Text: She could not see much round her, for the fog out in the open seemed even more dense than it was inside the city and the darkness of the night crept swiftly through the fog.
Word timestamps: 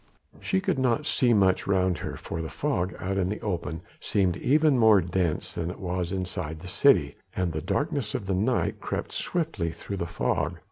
She 0.39 0.61
could 0.61 0.79
not 0.79 1.05
see 1.05 1.31
much 1.31 1.67
round 1.67 1.99
her, 1.99 2.17
for 2.17 2.41
the 2.41 2.49
fog 2.49 2.95
out 2.97 3.19
in 3.19 3.29
the 3.29 3.39
open 3.41 3.83
seemed 3.99 4.35
even 4.37 4.75
more 4.79 4.99
dense 4.99 5.53
than 5.53 5.69
it 5.69 5.77
was 5.77 6.11
inside 6.11 6.61
the 6.61 6.67
city 6.67 7.17
and 7.35 7.51
the 7.53 7.61
darkness 7.61 8.15
of 8.15 8.25
the 8.25 8.33
night 8.33 8.79
crept 8.81 9.11
swiftly 9.11 9.71
through 9.71 9.97
the 9.97 10.07
fog. 10.07 10.57